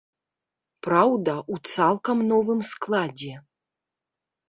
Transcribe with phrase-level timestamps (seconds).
[0.87, 3.33] Праўда, у цалкам новым складзе.